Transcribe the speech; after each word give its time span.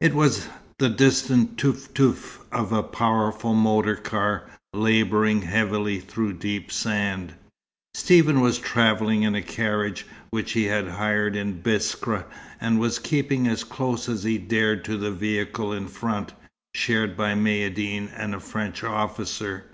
It 0.00 0.14
was 0.14 0.48
the 0.78 0.88
distant 0.88 1.58
teuf 1.58 1.90
teuf 1.92 2.38
of 2.50 2.72
a 2.72 2.82
powerful 2.82 3.52
motor 3.52 3.94
car, 3.94 4.48
labouring 4.72 5.42
heavily 5.42 6.00
through 6.00 6.38
deep 6.38 6.72
sand. 6.72 7.34
Stephen 7.92 8.40
was 8.40 8.58
travelling 8.58 9.22
in 9.22 9.34
a 9.34 9.42
carriage, 9.42 10.06
which 10.30 10.52
he 10.52 10.64
had 10.64 10.88
hired 10.88 11.36
in 11.36 11.60
Biskra, 11.60 12.24
and 12.58 12.80
was 12.80 12.98
keeping 12.98 13.46
as 13.46 13.64
close 13.64 14.08
as 14.08 14.24
he 14.24 14.38
dared 14.38 14.82
to 14.86 14.96
the 14.96 15.12
vehicle 15.12 15.74
in 15.74 15.88
front, 15.88 16.32
shared 16.74 17.14
by 17.14 17.34
Maïeddine 17.34 18.08
and 18.16 18.34
a 18.34 18.40
French 18.40 18.82
officer. 18.82 19.66